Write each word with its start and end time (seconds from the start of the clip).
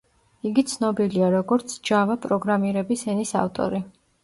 იგი 0.51 0.61
ცნობილია 0.71 1.27
როგორც 1.35 1.77
ჯავა 1.91 2.17
პროგრამირების 2.25 3.07
ენის 3.17 3.37
ავტორი. 3.45 3.87